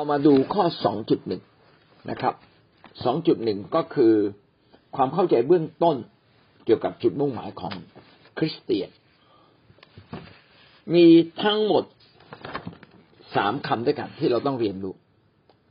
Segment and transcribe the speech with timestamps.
[0.00, 1.42] เรามาดูข้อสองจุดหนึ่ง
[2.10, 2.34] นะครับ
[3.04, 4.14] สองจุดหนึ่งก็คือ
[4.96, 5.96] ความเข้าใจเบื้องต้น
[6.64, 7.72] เกี่ยวกับจุดมุ่งหมายของ
[8.38, 8.90] คริสเตียน
[10.94, 11.06] มี
[11.42, 11.84] ทั้งหมด
[13.36, 14.94] สามคำด้วยกันที่เราต้องเรียนรู้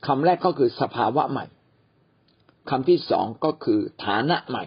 [0.08, 1.46] คำแรกก็คือสภาวะใหม่
[2.70, 4.66] คำที่สองก็คือฐานะใหม่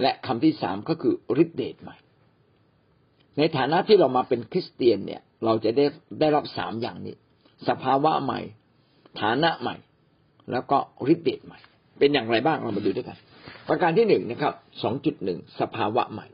[0.00, 1.96] และคำที่สามก็คือฤทธิเดชใหม่
[3.38, 5.84] ในฐานะที่เรามาเป็นคริสเตียนเนี่ย เราจะได้
[6.20, 7.16] ได้รับสามอย่างนี้
[7.68, 8.40] สภาวะใหม่
[9.20, 9.76] ฐานะใหม่
[10.50, 10.78] แล้วก็
[11.12, 11.58] ฤทธิเดชใหม่
[11.98, 13.18] เป็นอย่างไรบ้างเรามาดูด้วยกัน
[13.68, 16.26] ประการที่หนึ่งนะครับสองจุดหนึ่งสภาวะใหม่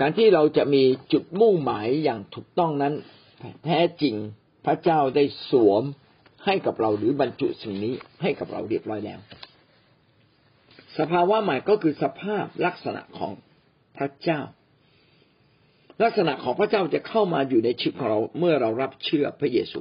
[0.00, 2.94] การที่เราจะมีจุดมุ่งหมายอย่างถูกต้องนั้น
[3.64, 4.14] แท้จริง
[4.66, 5.82] พระเจ้าได้สวม
[6.44, 9.18] ให้กับเราหรือบรรจุสิ่งนี้ให้กับเราเรียบร้อยแล้ว
[10.98, 13.32] สภาวะใหม่ก็คือสภาพลักษณะของ
[13.96, 14.40] พระเจ้า
[16.02, 19.80] ลักษณะของพระเจ้าจะเข้ามาอยู่ในชีวิตของเราเมื่อเรารับเชื่อพระเยซู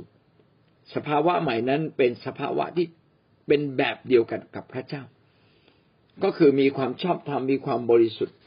[0.96, 2.88] สภาวะใหม่นั้นเป็นสภาวะที่
[3.48, 5.04] เป็นแบบเดียวกันกับพระเจ้า
[6.24, 8.38] ก็คือมีความชอบธรรมมีความบริสุทธิ์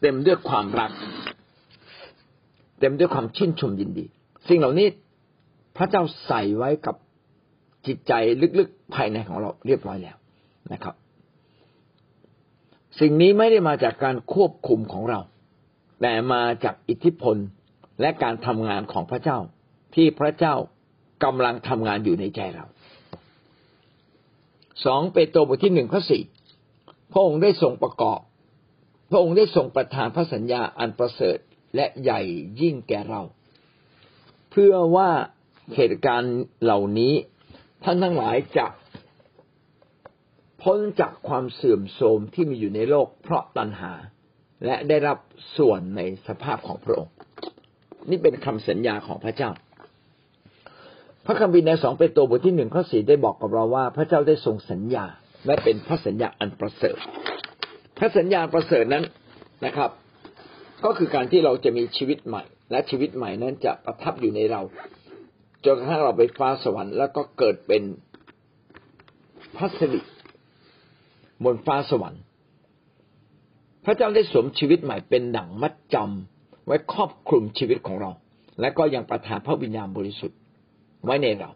[0.00, 0.92] เต็มด้วยความรัก
[2.80, 4.06] เต็มด้วยความชื่นชมยินดี
[4.48, 4.88] สิ่งเหล่านี้
[5.76, 6.96] พระเจ้าใส่ไว้กับ
[7.86, 8.12] จิตใจ
[8.58, 10.16] ลึกๆภายในของเราเรียบร้อยแล้ว
[10.72, 10.94] นะครับ
[13.00, 15.20] สิ่งนี้ไม่ได้มาจากการควบคุมของเรา
[16.00, 17.36] แต่มาจากอิทธิพล
[18.00, 19.38] และการทำงานของพระเจ้า
[19.94, 20.54] ที่พระเจ้า
[21.24, 22.66] กำลังทำงานอยู่ในใจเรา
[24.84, 26.22] สองเปโตรบทที่หนึ่งข้อสี่
[27.12, 28.20] พระองค์ได้ทรงประกอบ
[29.10, 31.38] พระองค์ได้ทรงประทานพระสัญญาอันประเสริฐ
[31.76, 32.20] และใหญ่
[32.60, 33.22] ยิ่งแก่เรา
[34.50, 35.10] เพื่อว่า
[35.74, 37.14] เหตุการณ์เหล่านี้
[37.84, 38.66] ท่านทั้งหลายจะ
[40.62, 43.92] พ้นจากความเสื่อมโทรมที่มีอยู่ในโลกเพราะตัณหา
[44.64, 45.18] และได้รับ
[45.56, 47.14] ส่วนในสภาพของพระองค์
[48.10, 49.50] นี่เป็นคำสัญญาของพระเจ้า
[51.26, 55.04] พระคัมภีร์ในสองเปโตรบทที่หนึ่งข้อสี่ได้บอกกับเราว่า พระเจ้าได้ทรงสัญญา
[55.46, 56.96] และเป็นพระสัญญาอันประเสริฐ
[57.98, 59.04] พระสัญญาประเสริฐนั้น
[59.64, 59.90] นะครับ
[60.84, 64.60] ก็คือการที่เราจะมีชีวิตใหม่ และชีวิตใหม่นั้นจะประทับอยู่ในเรา
[65.64, 67.82] จนกระทั่งเราไปฟ้าสวรรค์แล้วก็เกิดเป็น
[69.56, 70.00] พัสดุ
[71.44, 72.22] บนฟ้าสวรรค์
[73.88, 78.10] ระเจ้าได้สวมชีวิตใหม่เป็นหนังมัดจำไว้ครอบคลุมชีวิตของเรา
[78.60, 80.38] และก็ยังประทานพระวิญญาณบริสุทธิ์
[81.04, 81.50] ไว้ในเรา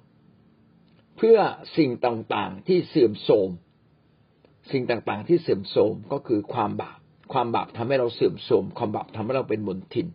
[1.16, 1.38] เพื่อ
[1.76, 3.50] สิ่งต่างๆที่เสื่อมโทรม
[4.72, 6.98] สิ่งต่างๆที่เสื่อมโทรมก็คือความบาป
[7.32, 10.06] ความบาปทำให้เราเสื่อมโทรมความบาปทำให้เราเป็นมนทิน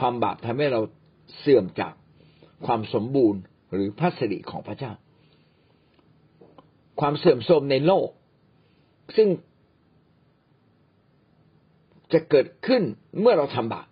[0.00, 0.80] ความบาปทำให้เรา
[1.38, 1.92] เสื่อมจาก
[2.66, 3.40] ความสมบูรณ์
[3.72, 4.92] หรือพัสดิของพระเจ้า
[7.00, 8.08] ความเสื่อมโทรมในโลก
[9.16, 9.28] ซึ่ง
[12.14, 12.82] จะเกิดขึ้น
[13.20, 13.88] เมื่อเราทำบาป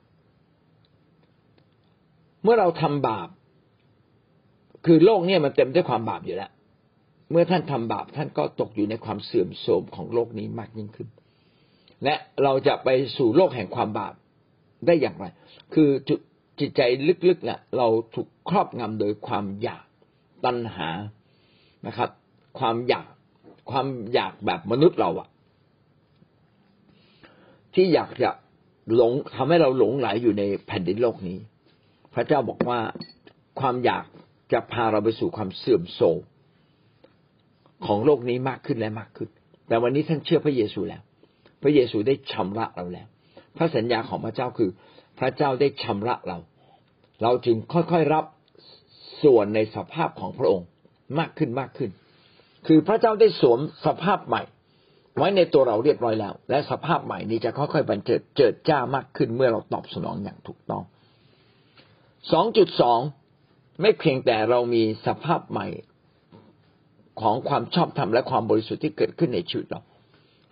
[2.43, 3.29] เมื่อเราทำบาป
[4.87, 6.51] คือโลกเนี่ยมันเต็มด้วยความบาปอยู่แล้ว
[7.31, 11.09] เมื่อท่านทำบาปท่านก็ตกอยู่ในความเสื่อมโทรมของโลกนี้มากยิ่งขึ้น
[12.05, 14.15] และเราจะไปสู่โลกแห่งความบาป
[14.87, 15.27] ได้อย่างไร
[15.75, 16.21] คือจุด
[16.61, 16.81] จิตใจ
[17.27, 19.85] ลึกๆเนี่ยเราถูกครอบงำโดยความอยาก
[20.45, 20.89] ตัณหา
[21.87, 22.11] นะครับ
[22.59, 23.07] ความอยาก
[23.71, 25.29] ความอยากแบบมนุษย์เราอะ
[27.75, 28.31] ที่อยากจะ
[28.95, 31.39] หลงทำให้เราหลงไหลอยู่ในแผ่นดินโลกนี้
[32.15, 32.79] พระเจ้าบอกว่า
[33.61, 34.05] ความอยาก
[34.53, 36.19] จะพาเราไปสู่ความเสื่อมโทรม
[37.87, 39.29] ของโลกนี้มากขึ้นและมากขึ้น
[39.69, 41.03] แต่วันนี้ท่านเชื่อพระเยซูแล้ว
[41.63, 43.07] พระเยซูได้ชำระเราแล้ว
[43.57, 44.71] พระสัญญาของพระเจ้าคือ
[45.19, 46.39] พระเจ้าได้ชำระเรา
[47.23, 48.25] เราจึงค่อยๆรับ
[49.23, 50.67] ส่วนในสภาพของพระองค์
[51.19, 51.91] มากขึ้นมากขึ้น
[52.67, 54.43] คือพระเจ้าได้สวมสภาพใหม่
[55.19, 60.83] ไว้ในตัวเราเรียบร้อยแล้ว และสภาพใหม่นี้จะค่อยๆบรรเจิดเจิดจ้ามากขึ้นเมื่อเราตอบสนองอย่างถูกต้อง
[62.33, 63.01] สองจุดสอง
[63.81, 65.67] ไม่เพียงแต่เรามีสภาพใหม่
[67.21, 69.81] ของความชอบธรรมและความบริสุทธิ์ที่เกิดขึ้นในชีวิตเรา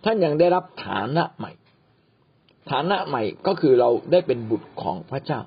[0.03, 1.51] ท่านยังได้รับฐานะใหม่
[2.71, 5.41] ฐานะใหม่ก็คือเราได้เป็นบุตรของพระเจ้า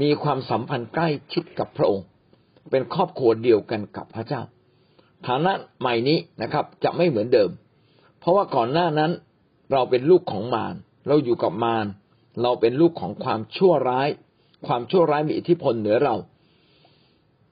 [0.00, 2.06] มีความสัมพันธ์ใกล้ชิดกับพระองค์
[2.70, 4.42] เป็นครอบครัวเดียวกันกับพระเจ้า
[5.26, 7.50] ฐานะใหม่นี้นะครับ จะไม่เหมือนเดิม
[8.24, 9.12] เพราะว่าก่อนหน้านั้น
[9.72, 10.74] เราเป็นลูกของมาร
[11.08, 11.86] เราอยู่กับมาร
[12.42, 14.08] เราเป็นลูกของความชั่วร้าย
[14.66, 16.14] ความชั่วร้ายมีอิทธิพลเหนือเรา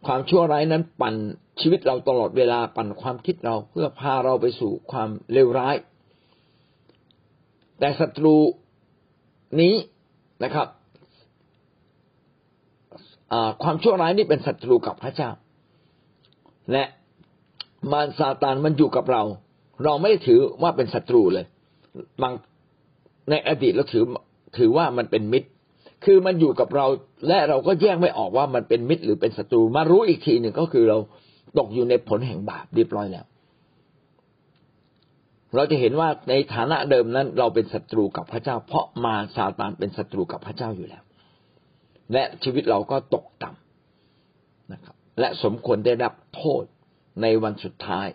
[0.07, 1.15] ความชั่วร้ายนั้นปั่น
[1.61, 5.77] ชีวิตเราตลอดเวลาปั่นความคิดเราเพื่อพาเราไปสู่ความเลวร้าย
[7.79, 8.37] แต่ศัตรู
[9.61, 9.75] นี้
[10.45, 10.69] นะครับ
[13.63, 15.31] ความชั่วร้ายนี่เป็นศัตรูกับพระเจ้า
[16.73, 16.85] และ
[17.91, 19.23] มารซาตานมันอยู่กับเรา
[19.85, 21.47] เราไม่ได้ถือว่าเป็นศัตรูเลย
[22.23, 22.33] บาง
[23.31, 24.05] ในอดีตเราถือ
[24.59, 25.49] ถือว่ามันเป็นมิตร
[26.05, 26.87] คือมันอยู่กับเรา
[27.29, 30.99] และเราก็แยกไม่ออกว่ามันเป็นมิตรหรือเป็นศัตรู มารู้อีกทีหนึ่งก็คือเรา
[31.59, 33.25] ตกอยู่ในผลแห่งบาปเรียบร้อยแล้ว
[35.55, 41.03] เราจะเห็นว่าในฐานะเดิมนั้น เราเป็นศัตรูกับพระเจ้า เพราะมาซาตานเป็นศัตรูกับพระเจ้าอยู่แล้ว
[42.13, 46.65] และชีวิตเราก็ตกต่ำนะครับ และสมควรได้รับโทษ
[47.23, 48.07] ในวันสุดท้าย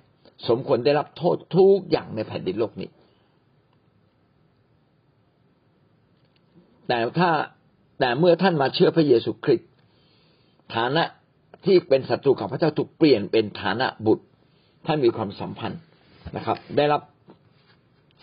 [0.48, 2.90] สมควรได้รับโทษทุกอย่างในแผ่นดินโลกนี้
[6.88, 7.30] แต่ถ้า
[8.00, 9.70] แต่เมื่อท่านมาเชื่อพระเยซูคริสต์
[10.76, 11.04] ฐานะ
[11.66, 14.26] ที่เป็นศัตรูกับพระเจ้าถูกเปลี่ยนเป็นฐานะบุตร
[14.86, 15.82] ท่านมีความสัมพันธ์
[16.36, 17.02] นะครับ ได้รับ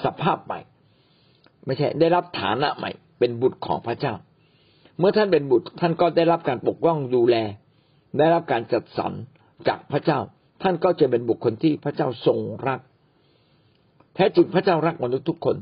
[0.04, 0.60] สภาพใหม่
[1.66, 4.14] ไม่ใช่ได้รับฐานะใหม่ เป็นบุตรของพระเจ้า
[4.98, 7.36] เมื่อท่านเป็นบุตร ท่านก็ได้รับการปกป้องดูแล
[8.18, 9.12] ได้รับการจัดสรร
[9.68, 10.18] จากพระเจ้า
[10.64, 12.38] ท่านก็จะเป็นบุคคลที่พระเจ้าทรง
[12.68, 12.80] รัก
[14.14, 15.56] แท้จริงพระเจ้ารักมนุษย์ทุกคน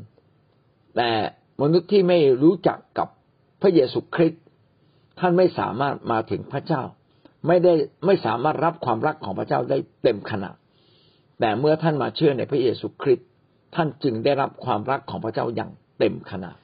[0.96, 1.10] แต่
[1.62, 3.08] มนุษย์ที่ไม่รู้จักกับ
[3.62, 4.42] พระเยซูคริสต์
[5.20, 6.82] ท่านไม่สามารถมาถึงพระเจ้า
[7.46, 7.72] ไม่ได้
[8.06, 10.56] ไม่สามารถรับความรักของพระเจ้าได้เต็มขนาด
[11.40, 13.28] แต่เมื่อท่านมาเชื่อในพระเยซูคริสต์
[13.74, 16.56] ท่านจึงได้รับความรักของพระเจ้าอย่างเต็มขนาด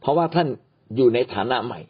[0.00, 0.48] เพราะว่าท่าน
[0.96, 1.80] อยู่ในฐานะใหม่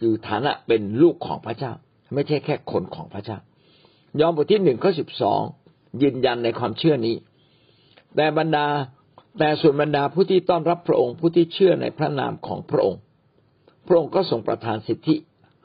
[0.00, 1.72] คือฐานะเป็นลูกของพระเจ้า
[2.14, 3.38] ไม่ใช่แค่คนของพระเจ้า
[4.20, 5.40] ยอห์นบทที่หนึ่งข้อสิบสอง
[6.02, 7.16] ยืนยันในความเชื่อนี้
[8.16, 8.66] แต่บรรดา
[9.38, 13.00] แต่ส่วนบรรดาผู้ที่ต้อนรับพระองค์ผู้ที่เชื่อในพระนามของพระองค์
[13.86, 15.16] พระองค์ก็ทรงประทานสิทธิ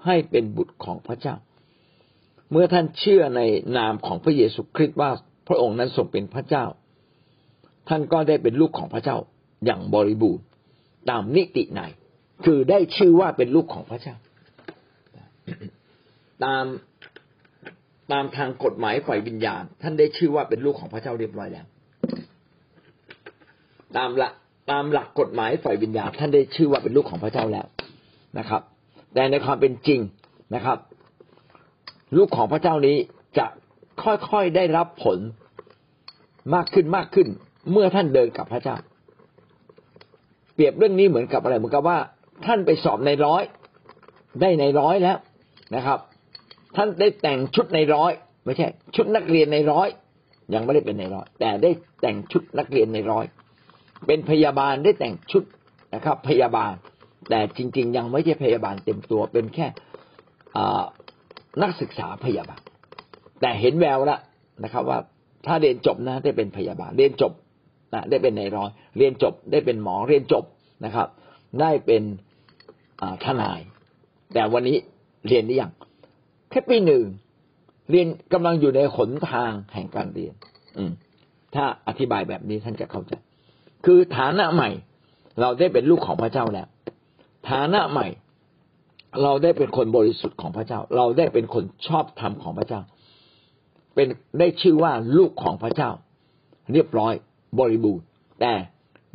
[0.05, 1.35] ให้เป็นบุตรของพระเจ้า
[2.51, 3.41] เมื่อท่านเชื่อใน
[3.77, 5.11] นามของพระเยซูคริสต์ว่า
[5.47, 6.65] พระองค์นั้นทรงเป็นพระเจ้า
[7.89, 9.17] ท่านก็ได้เป็นลูกของพระเจ้า
[9.65, 10.45] อย่างบริบูรณ์
[11.09, 11.81] ตามนิติไหน
[12.45, 14.15] คือได้ชื่อว่าเป็นลูกของพระเจ้า
[16.45, 16.65] ตาม
[18.11, 21.65] ตามทางกฎหมายฝ่ายวิญญาณ ท่านได้ชื่อว่าเป็นลูกของพระเจ้าเรียบร้อยแล้ว
[23.97, 24.33] ตามหลัก
[24.71, 27.65] ตามหลักกฎหมายฝ่ายวิญญาณ ท่านได้ชื่อว่าเป็นลูกของพระเจ้าแล้ว
[28.39, 28.61] นะครับ
[29.13, 29.99] แต่ในความเป็นจริง
[30.55, 30.77] นะครับ
[32.17, 32.97] ลูกของพระเจ้านี้
[33.37, 33.45] จะ
[34.03, 35.17] ค่อยๆได้รับผล
[36.55, 37.27] มากขึ้นมากขึ้น
[37.71, 38.75] เมื่อท่านเดินกับพระเจ้า
[40.53, 41.97] เปรียบเรื่องนี้เหมือนกับอะไรเหมือนกับว่า
[42.45, 43.43] ท่านไปสอบในร้อย
[44.41, 45.17] ได้ในร้อยแล้ว
[45.75, 45.99] นะครับ
[46.75, 48.11] ท่านได้แต่งชุดในร้อย
[48.45, 49.87] ไม่ใช่ ชุดนักเรียนในร้อย
[50.53, 51.71] ยังไม่ได้เป็นในร้อย แต่ได้
[52.01, 53.25] แต่งชุดนักเรียนในร้อย
[54.07, 55.43] เป็นพยาบาลได้แต่งชุด
[55.95, 56.73] นะครับ พยาบาล
[57.29, 59.67] แต่จริง ๆ ยังไม่ใช่พยาบาลเต็มตัว เป็นแค่
[61.61, 62.61] นักศึกษาพยาบาล
[63.41, 64.19] แต่เห็นแววแล้ว
[64.63, 64.99] นะครับ ว่า
[65.45, 67.33] ถ้าเรียนจบนะได้เป็นพยาบาล เรียนจบ
[67.93, 70.43] นะได้เป็นในร้อย เรียนจบได้เป็นหมอ เรียนจบ
[70.85, 71.07] นะครับ
[71.61, 72.03] ได้เป็น
[73.23, 73.59] ทนาย
[74.33, 74.77] แต่วันนี้
[75.27, 75.71] เรียนหรือยัง
[76.51, 77.03] แค่ปีหนึ่ง
[77.89, 80.33] เรียนกำลังอยู่ในขนทางแห่งการเรียน
[80.77, 80.91] อืม
[81.55, 83.13] ถ้าอธิบายแบบนี้ท่านจะเข้าใจ
[83.85, 84.69] คือฐานะใหม่
[85.41, 86.67] เราได้เป็นลูกของพระเจ้าแล้ว
[87.49, 88.07] ฐานะใหม่
[89.23, 92.81] เราได้เป็นคนบริสุทธิ์ของพระเจ้า เราได้เป็นคนชอบธรรมของพระเจ้า
[93.95, 94.07] เป็น
[94.39, 95.89] ได้ชื่อว่าลูกของพระเจ้า
[96.73, 97.13] เรียบร้อย
[97.59, 98.05] บริบูรณ์
[98.41, 98.53] แต่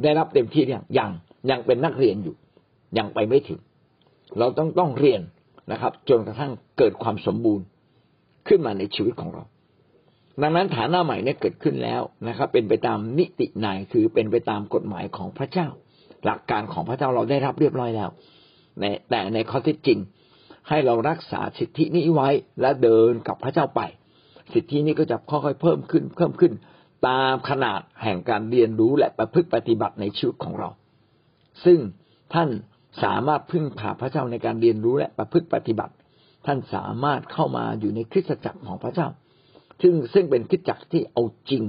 [0.02, 1.10] ได้รับเต็มที่ยังยัง
[1.50, 2.36] ยังเป็นนักเรียนอยู่
[2.98, 3.60] ยังไปไม่ถึง
[4.38, 5.20] เราต้องต้องเรียน
[5.72, 7.64] นะครับ จนกระทั่งเกิดความสมบูรณ์
[8.48, 9.44] ขึ้นมาในชีวิตของเรา
[10.42, 15.68] ดังนั้นฐานะใหม่เนี่ยเกิดขึ้นแล้วนะครับ เป็นไปตามนิติไหนคือเป็นไปตามกฎหมายของพระเจ้า
[16.24, 18.10] หลักการของพระเจ้าเราได้รับเรียบร้อยแล้ว
[19.10, 19.98] แต่ในข้อที่จริง
[20.69, 22.29] ให้เรารักษาสิทธินี้ไว้
[22.60, 23.81] และเดินกับพระเจ้าไป
[24.55, 26.52] สิทธินี้ก็จะค่อยๆเพิ่มขึ้น เพิ่มขึ้น
[27.08, 30.69] ตามขนาดแห่งการเรียนรู้และประพฤติปฏิบัติในชีวิตของเรา
[31.64, 31.79] ซึ่ง
[32.34, 32.48] ท่าน
[33.03, 35.94] สามารถพึ่งพาพระเจ้าในการเรียนรู้และประพฤติปฏิบัติ
[36.46, 39.08] ท่านสามารถเข้ามาอยู่ในคริสตจักรของพระเจ้า
[39.82, 41.62] ซึ่งซึ่งเป็นคิดจักรที่เอาจริง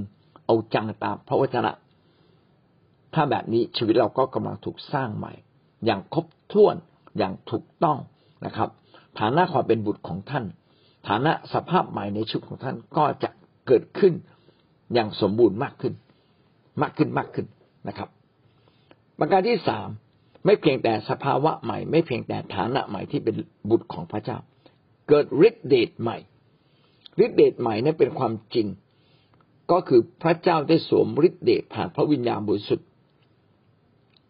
[0.46, 1.72] เอาจังตามพระวจนะ
[3.14, 5.32] ถ้าแบบนี้ชีวิตเราก็กำลังถูกสร้างใหม่
[5.84, 6.76] อย่างครบถ้วน
[7.18, 7.98] อย่างถูกต้อง
[8.46, 8.68] นะครับ
[9.20, 10.44] ฐานะความเป็นบุตรของท่าน
[11.08, 13.30] ฐานะสภาพใหม่ในชีวิตของท่านก็จะ
[13.66, 14.12] เกิดขึ้น
[14.94, 15.94] อย่างสมบูรณ์มากขึ้น
[16.82, 17.46] มากขึ้นมากขึ้น
[17.88, 18.08] นะครับ
[19.18, 19.88] ประการที่สาม
[20.48, 23.34] ไม่เพียงแต่สภาวะใหม่ ไม่เพียงแต่ฐานะใหม่ที่เป็น
[23.70, 24.38] บุตรของพระเจ้า
[25.08, 26.18] เกิดฤทธิเดชใหม่
[27.24, 28.66] ฤทธิเดชใหม่นั้นเป็นความจริง
[29.70, 32.86] ก็คือพระเจ้าได้สวมฤทธิเดชผ่านพระวิญญาณบริสุทธิ์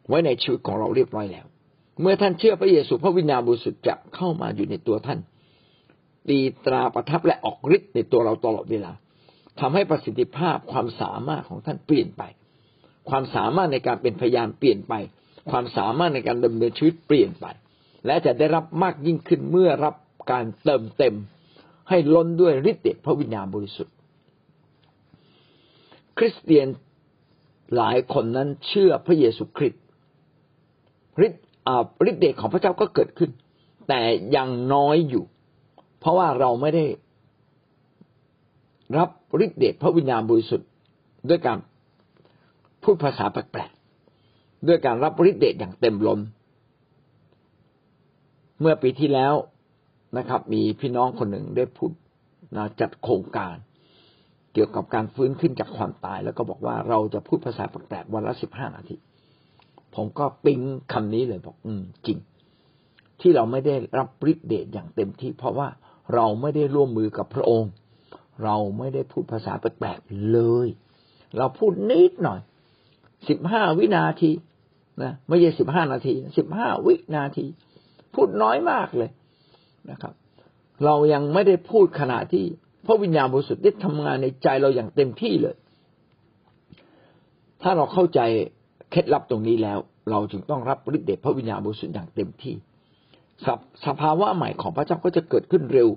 [0.08, 1.46] ไว้ในชีวิตของเราเรียบร้อยแล้ว
[2.00, 5.20] เมื่อท่านเชื่อพระเยซูพระวิญญาณบริสุทธิ์จะเข้ามาอยู่ในตัวท่าน
[6.28, 8.92] ตีตราประทับและออกฤทธิ์ในตัวเราตลอดเวลา
[9.60, 12.22] ทำให้ประสิทธิภาพความสามารถของท่านเปลี่ยนไป
[13.08, 14.94] ความสามารถในการเป็นพยานเปลี่ยนไป
[15.50, 17.46] ความสามารถในการดำเนินชีวิตเปลี่ยนไป
[18.06, 19.94] และจะได้รับมากยิ่งขึ้นเมื่อรับ
[20.30, 21.14] การเติมเต็ม
[21.88, 23.94] ให้ล้นด้วยฤทธิ์เดชพระวิญญาณบริสุทธิ์
[26.18, 26.66] คริสเตียน
[27.76, 29.82] หลายคนนั้นเชื่อพระเยซูคริสต์
[31.26, 31.44] ฤทธิ์
[32.10, 33.30] ฤทธิ์เดชของพระเจ้าก็เกิดขึ้น
[33.88, 34.00] แต่
[34.36, 35.24] ยังน้อยอยู่
[36.00, 36.84] เพราะว่าเราไม่ได้
[38.98, 39.10] รับ
[39.44, 40.68] ฤทธิ์เดชพระวิญญาณบริสุทธิ์
[41.28, 41.58] ด้วยการ
[42.82, 43.70] พูดภาษาแปลก
[44.66, 46.20] ด้วยการรับฤทธิ์เดชอย่างเต็มล้น
[48.60, 49.34] เมื่อปีที่แล้ว
[50.18, 51.90] นะครับ มีพี่น้องคนหนึ่งได้พูด
[52.56, 53.56] นะจัดโครงการ
[54.52, 58.96] เกี่ยวกับการฟื้นขึ้นจากความตาย แล้วก็บอกว่าเราจะพูดภาษาแปลกๆวันละสิบห้านาที
[59.94, 60.60] ผมก็ปิ๊ง
[60.92, 62.18] คำนี้เลยบอก อืม จริง
[63.20, 65.68] ที่เราไม่ได้รับฤทธิ์เดชอย่างเต็มที่ เพราะว่า
[66.14, 67.70] เราไม่ได้ร่วมมือกับพระองค์
[68.44, 70.68] เราไม่ได้พูดภาษาแปลกๆเลย
[71.38, 72.40] เราพูดนิดหน่อย
[73.28, 74.30] สิบห้าวินาที
[75.02, 77.46] นะไม่ใช่สิบห้านาทีสิบห้าวินาที
[78.14, 79.10] พูดน้อยมากเลย
[79.90, 80.14] นะครับ
[80.84, 82.44] เรายังไม่ได้พูดขณะที่
[82.86, 85.56] พระวิญญาณบริสุทธิ์ได้ทำงานในใจเราอย่างเต็มที่เลย
[87.62, 88.20] ถ้าเราเข้าใจ
[88.90, 89.78] เคล็ดลับตรงนี้แล้ว
[90.10, 92.54] เราจึงต้องรับฤทธิ์เดชพระวิญญาณบริสุทธิ์อย่างเต็มที่
[93.46, 93.48] ส
[93.86, 95.88] สภาวะใหม่ของพระเจ้าก็จะเกิดขึ้นเร็ว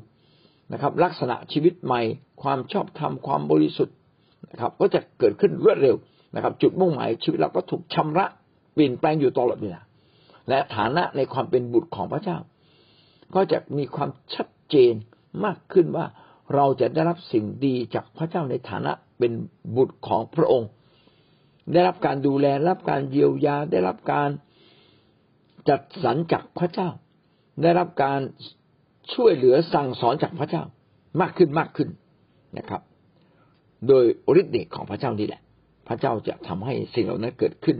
[0.73, 2.01] นะครับ ลักษณะชีวิตใหม่
[2.41, 3.95] ความชอบธรรมความบริสุทธิ์
[4.51, 5.95] นะครับ ก็จะเกิดขึ้นรวดเร็ว
[6.35, 8.25] นะครับ จุดมุ่งหมายชีวิตเราก็ถูกชำระ
[8.73, 9.81] เปลี่ยนแปลงอยู่ตลอดเวลา
[10.49, 12.37] และฐานะในความเป็นบุตรของพระเจ้า
[13.35, 14.93] ก็จะมีความชัดเจน
[15.45, 16.05] มากขึ้นว่า
[16.55, 19.31] เราจะได้รับสิ่งดีจากพระเจ้าในฐานะเป็น
[19.75, 20.69] บุตรของพระองค์
[21.73, 24.29] ได้รับการดูแลรับการเยียวยาได้รับการ
[25.69, 26.89] จัดสรรจากพระเจ้า
[27.61, 28.19] ได้รับการ
[29.13, 30.63] ช่วยเหลือสั่งสอนจากพระเจ้า
[31.21, 31.89] มากขึ้นมากขึ้น
[32.57, 32.81] นะครับ
[33.87, 34.05] โดย
[34.39, 35.41] ฤทธิ์เดชของพระเจ้านี่แหละ
[35.87, 37.77] พระเจ้าจะทำให้สิ่งเหล่านั้นเกิดขึ้น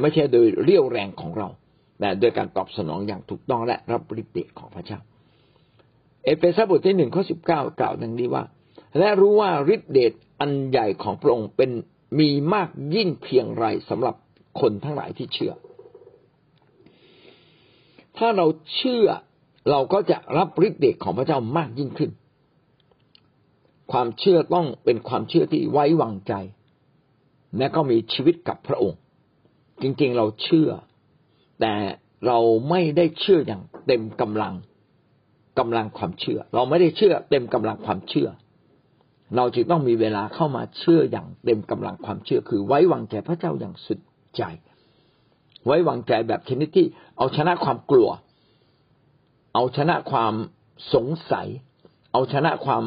[0.00, 1.48] ไม่ใช่โดยเรี่ยวแรงของเรา
[2.00, 4.98] แต่โดยการตอบสนองอย่างถูกต้องและรับฤทธิ์เดชของพระเจ้า
[6.24, 8.44] เอเฟซัสบทที่หนึ่งข้อสิบเก้ากล่าวดังนี้ว่า
[8.98, 11.70] และรู้ว่าฤทธิเดชอันใหญ่ของพระองค์เป็น
[12.18, 14.14] มีมากยิ่งเพียงไรสำหรับ
[14.60, 15.52] คนทั้งหลายที่เชื่อ
[18.16, 19.06] ถ้าเราเชื่อ
[19.70, 22.10] เราก็จะรับฤทธิเดชของพระเจ้ามากยิ่งขึ้น
[23.92, 26.32] ความเชื่อต้องเป็นความเชื่อที่ไว้วางใจ
[27.58, 28.98] และก็มีชีวิตกับพระองค์
[29.82, 30.70] จริงๆเราเชื่อ
[31.60, 31.74] แต่
[32.26, 32.38] เรา
[32.70, 34.54] ไม่ได้เชื่ออย่างเต็มกำลัง
[35.58, 38.28] กำลังความเชื่อ เราไม่ได้เชื่อเต็มกำลังความเชื่อ
[39.36, 43.98] เราจึงต้องมีเวลาเข้ามาเชื่ออย่างเต็มกำลังความเชื่อ คือไว้วางใจพระเจ้าอย่างสุด
[44.36, 44.42] ใจ
[45.66, 48.10] ไว้วางใจแบบชนิดที่เอาชนะความกลัว
[49.54, 50.34] เอาชนะความ
[50.94, 51.46] สงสัย
[52.12, 52.84] เอาชนะความ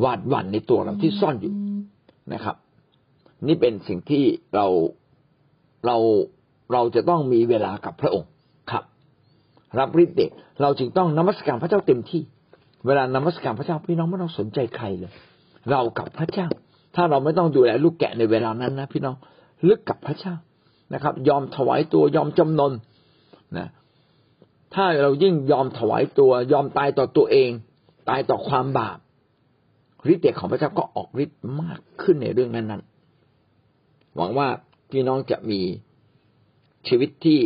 [0.00, 1.54] หวาดหวั่นในตัวเราที่ซ่อนอยู่
[2.32, 2.56] นะครับ
[3.46, 4.66] นี่เป็นสิ่งที่เรา
[5.86, 5.96] เรา
[6.72, 8.28] เราจะต้องมีเวลากับพระองค์
[8.70, 8.84] ครับ
[9.78, 10.30] รับฤทธิ์เดช
[10.62, 12.22] เราจึงต้องนมัสการพระเจ้าเต็มที่
[12.86, 15.12] เวลานมัสการพระเจ้าพี่น้องไม่ต้องสนใจใครเลย
[15.70, 16.48] เรากับพระเจ้า
[16.94, 19.16] ถ้าเราไม่ต้องดูแลลูกแกะในเวลานั้นนะพี่น้อง
[19.68, 20.34] ลึกกับพระเจ้า
[20.94, 22.72] นะครับ ยอมถวายตัวยอมจำนน
[23.58, 23.68] นะ
[24.74, 27.50] ถ้าเรายิ่งยอมถวายตัวยอมตายต่อตัวเอง
[28.08, 28.98] ตายต่อความบาป
[30.12, 34.48] ฤทธิ์เดชของพระเจ้าก็ออกฤทธิ์มากขึ้นในเรื่องนั้นๆหวังว่า
[34.94, 35.60] พี่น้องจะมี
[36.88, 37.40] ชีวิตที่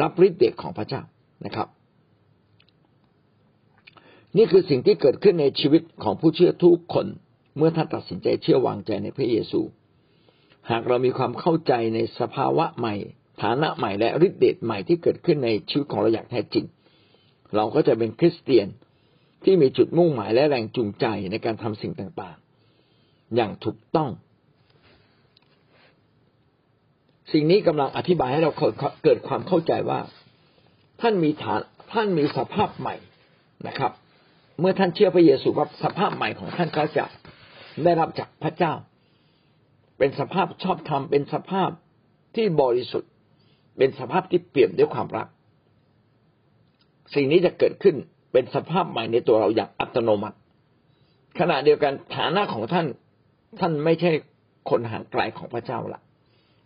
[0.00, 1.02] รับฤทธิ์เดชของพระเจ้า
[1.44, 1.68] นะครับ
[4.36, 7.06] นี่คือสิ่งที่เกิดขึ้นในชีวิตของผู้เชื่อทุกคน
[7.56, 9.60] เมื่อท่านตัดสินใจเชื่อวางใจในพระเยซู
[10.70, 12.94] หากเรามีความเข้าใจในสภาวะใหม่
[13.42, 16.64] ฐานะใหม่และฤทธิ์เดชใหม่ที่เกิดขึ้นในชีวิตของเราอย่างแท้จริง
[17.54, 18.68] เราก็จะเป็นคริสเตียน
[19.44, 24.10] ที่มีจุดมุ่งหมายและแรงจูงใจในการทำสิ่งต่างๆ อย่างถูกต้อง
[27.32, 28.52] สิ่งนี้กำลังอธิบายให้เรา
[29.04, 30.00] เกิดความเข้าใจว่า
[31.00, 31.60] ท่านมีฐาน
[31.92, 32.96] ท่านมีสภาพใหม่
[33.68, 33.92] นะครับ
[34.60, 37.04] เมื่อท่านเชื่อพระเยซูว่าสภาพใหม่ของท่านก็จะ
[37.84, 38.72] ได้รับจากพระเจ้า
[39.98, 41.70] เป็นสภาพชอบธรรมเป็นสภาพ
[42.36, 43.10] ที่บริสุทธิ์
[43.78, 45.26] เป็นสภาพที่เปี่ยนด้วยความรัก
[47.14, 47.96] สิ่งนี้จะเกิดขึ้น
[48.32, 50.36] เป็นสภาพใหม่ในตัวเราอย่างอัตโนมัติ
[51.38, 52.86] ขณะเดียวกันฐานะของท่าน
[53.60, 54.10] ท่านไม่ใช่
[54.70, 56.00] คนห่างไกลของพระเจ้าละ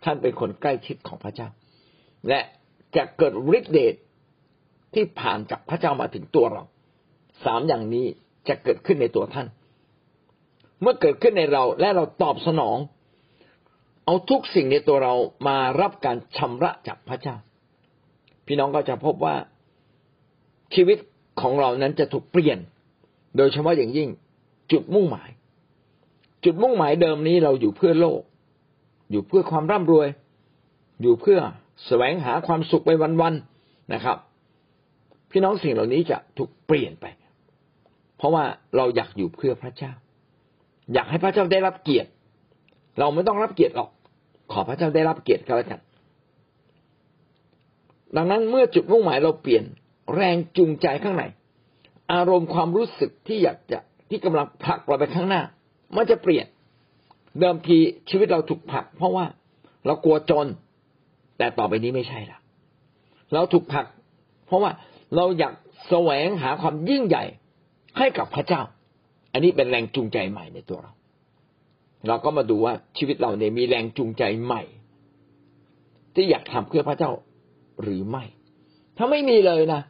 [0.05, 1.49] ท่านเป็นคนใกล้ชิดของพระเจ้า
[2.29, 2.41] และ
[2.97, 3.95] จะเกิดฤทธิเดช
[4.95, 6.63] ที่ผ่านจากพระเจ้ามาถึงตัวเรา
[7.45, 8.07] สามอย่างนี้
[8.49, 9.47] จะเกิดขึ้นในตัวท่าน
[10.81, 12.79] เมื่อเกิดขึ้นในเราและเราตอบสนอง
[14.05, 15.15] เอาทุกสิ่งในตัวเรา
[15.49, 17.37] มารับการชำระจากพระเจ้า
[18.47, 19.37] พี่น้องก็จะพบว่า
[20.75, 20.99] ชีวิต
[21.41, 22.59] ของเรานั้นจะถูกเปลี่ยน
[23.37, 24.09] โดยเฉพาะอย่างยิ่ง
[24.73, 25.31] จุดมุ่งหมาย
[26.45, 28.21] จุดมุ่งหมายเดิมนี้เราอยู่เพื่อโลก
[29.11, 30.09] อยู่เพื่อความร่ำรวย
[31.03, 31.39] อยู่เพื่อ
[31.87, 34.17] แสวงหาความสุขไปวันๆนะครับ
[35.31, 37.07] พี่น้องสิ่งเหล่านี้จะถูกเปลี่ยนไป
[38.17, 38.45] เพราะว่า
[38.77, 39.93] เราอยากอยู่เพื่อพระเจ้า
[40.93, 42.11] อยากให้พระเจ้าได้รับเกียรติ
[42.99, 43.91] เราไม่ต้องรับเกียรติหรอก
[44.53, 45.81] ขอพระเจ้าได้รับเกียรติก็แล้วกัน
[48.17, 49.65] ดังนั้นเมื่อจุดมุ่งหมายเราเปลี่ยน
[50.15, 51.25] แรงจูงใจข้างใน
[52.13, 53.79] อารมณ์ความรู้สึกที่อยากจะ
[54.11, 55.43] ที่กำลังผลักเราไปข้างหน้า
[55.97, 56.47] มันจะเปลี่ยน
[57.41, 57.79] เดิมที
[58.11, 59.25] ชีวิตเราถูกผลัก เพราะว่า
[59.87, 60.47] เรากลัวจน
[61.39, 62.39] แต่ต่อไปนี้ไม่ใช่ละ
[63.35, 63.87] เราถูกผลัก
[64.47, 64.71] เพราะว่า
[65.17, 65.55] เราอยาก
[65.89, 67.25] แสวงหาความยิ่งใหญ่
[67.99, 68.63] ให้กับพระเจ้า
[69.33, 70.93] อันนี้เป็นแรงจูงใจใหม่ในตัวเรา
[72.09, 74.63] เราก็มาดูว่าชีวิตเราเนี่ยมีแรงจูงใจใหม่
[76.15, 77.11] ที่อยากทำเพื่อพระเจ้า
[77.83, 78.25] หรือไม่
[78.97, 79.81] ถ้าไม่มีเลยนะ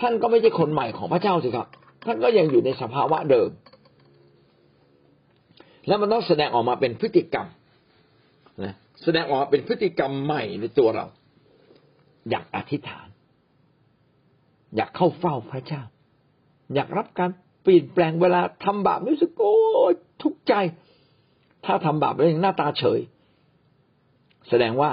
[0.00, 1.68] ท่านก็ไม่ใช่คนใหม่ของพระเจ้าสิครับ
[2.04, 3.50] ท่านก็ยังอยู่ในสภาวะเดิม
[5.86, 7.46] แล้วมันต้องแสดงออกมาเป็นพฤติกรรม
[8.62, 11.06] นะแสดงออกมาเป็นพฤติกรรมใหม่ในตัวเรา
[12.30, 13.08] อยากอธิษฐาน
[14.76, 15.82] อยากเข้าเฝ้าพระเจ้า
[16.74, 17.30] อยากรับการ
[17.62, 19.56] เปลี่ยนแปลงเวลาทำบาปรู้สึกโอ้
[20.22, 20.54] ทุกข์ใจ
[21.64, 23.00] ถ้าทำบาปแล้วยังหน้าตาเฉย
[24.48, 24.90] แสดงว่า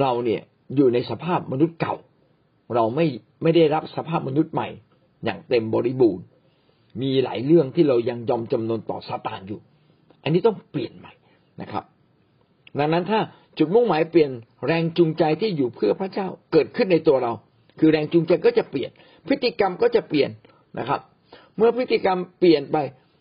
[0.00, 0.42] เราเนี่ย
[0.76, 1.94] อยู่ในสภาพมนุษย์เก่า
[2.74, 3.06] เราไม่
[3.42, 4.68] ไม่ได้รับสภาพมนุษย์ใหม่
[5.24, 6.24] อย่างเต็มบริบูรณ์
[7.02, 9.60] มีหลายเรื่องที่เรายังยอมจำนนต่อซาตานอยู่
[10.24, 11.12] อันนี้ต้องเปลี่ยนใหม่
[11.60, 11.84] นะครับ
[12.78, 13.20] ดังนั้นถ้า
[13.58, 14.30] จุดมุ่งหมายเปลี่ยน
[14.66, 17.32] แรงจูงใจที่อยู่เพื่อพระเจ้าเกิดขึ้นในตัวเรา
[17.78, 18.90] คือแรงจูงใจก็จะเปลี่ยน
[19.26, 20.30] พฤติกรรมก็จะเปลี่ยน
[20.78, 21.00] นะครับ
[21.56, 22.76] เมื่อพฤติกรรมเปลี่ยนไป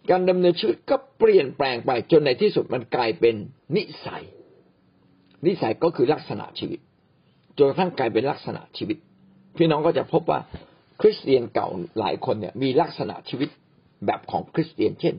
[0.10, 3.36] การดำเนินชีวิตก็เปลี่ยนแปลงไปจนในที่สุดมันกลายเป็น
[3.76, 4.24] นิสัย
[5.46, 6.80] นิสัยก็คือลักษณะชีวิต
[7.58, 8.98] จนกระทั่งกลายเป็นลักษณะชีวิต
[9.58, 10.40] พี่น้องก็จะพบว่า
[11.02, 11.68] คริสเตียนเก่า
[12.00, 13.50] หลายคนเนี่ยมีลักษณะชีวิต
[14.06, 15.16] แบบของคริสเตียนเช่น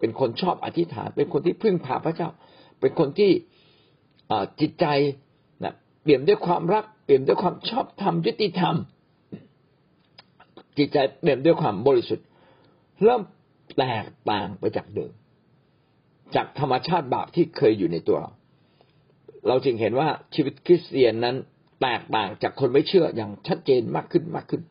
[0.00, 2.30] เป็นคนชอบอธิษฐาน เป็นคนที่พึ่งพาพระเจ้า
[2.80, 3.30] เป็นคนที่
[4.60, 4.86] จิตใจ
[5.64, 8.74] นะเปี่ยมด้วยความรัก เปี่ยมด้วยความชอบธรรมยุติธรรม
[10.78, 12.26] จิตใจเปี่ยมด้วยความบริสุทธิ์
[13.02, 13.22] เริ่ม
[13.78, 15.12] แตกต่างไปจากเดิม
[16.34, 18.32] จากธรรมชาติบาปที่เคยอยู่ในตัวเรา
[19.48, 21.36] เราจึงเห็นว่าชีวิตคริสเตียนนั้น
[21.82, 24.62] แตกต่างจากคนไม่เชื่ออย่างชัดเจนมากขึ้นมากขึ้น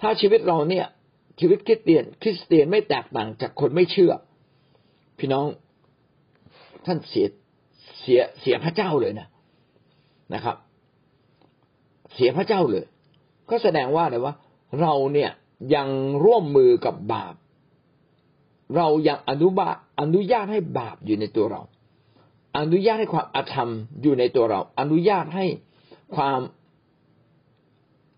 [0.00, 0.86] ถ้าชีวิตเราเนี่ย
[1.40, 4.12] ชีวิตคริสเตียน คริสเตียนไม่แตกต่างจากคนไม่เชื่อ
[5.18, 5.46] พี่น้อง
[6.86, 7.26] ท่านเสีย
[8.00, 9.28] เสียเสียพระเจ้าเลยนะ
[10.34, 10.56] นะครับ
[12.14, 12.84] เสียพระเจ้าเลย
[13.50, 14.34] ก็แสดงว่าอะไรว่า
[14.80, 15.30] เราเนี่ย
[15.74, 15.88] ยัง
[16.24, 17.34] ร่วมมือกับบาป
[18.76, 19.68] เรายังอนุบา
[20.00, 21.62] อนุญาตให้บาปอยู่ในตัวเรา
[22.58, 23.70] อนุญาตให้ความอาธรรม
[24.02, 25.46] อยู่ในตัวเรา อนุญาตให้
[26.16, 26.40] ความ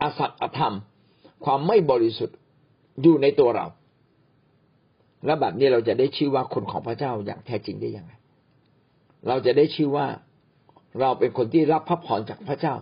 [0.03, 0.75] อสัตย์อธรรม
[1.45, 2.37] ความไม่บริสุทธิ์
[3.03, 3.67] อยู่ในตัวเรา
[5.27, 8.13] และแบบนี้เราจะได้ชื่อว่าคนของพระเจ้าอย่างแท้จริงได้ยังไง
[9.29, 10.07] เราจะได้ชื่อว่า
[11.01, 12.75] เราเป็นคนที่รับพระพรจากพระเจ้า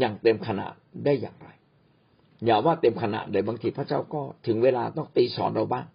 [0.00, 0.72] อย่างเต็มขนาด
[1.04, 1.48] ได้อย่างไร
[2.44, 5.86] อย่าว่าเต็มขนาดเลยบางทีพระเจ้าก็ถึงเวลาต้องตีสอนเราบ้าง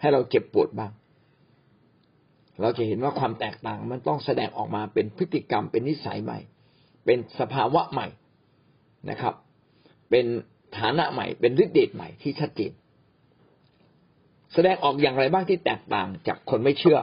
[0.00, 0.92] ให้เราเจ็บปวดบ้าง
[2.60, 6.38] เราจะเห็นว่าความแตกต่างมันต้องแสดงออกมาเป็นพฤติกรรมเป็นนิสัยใหม่
[7.04, 8.06] เป็นสภาวะใหม่
[9.10, 9.34] นะครับ
[10.10, 10.26] เป็น
[10.78, 12.72] ฐานะใหม่ เป็นฤทธิเดชใหม่ที่ชัดเจน
[14.54, 16.98] แสดงออกอย่างไรบ้างที่แตกต่างจากคนไม่เชื่อ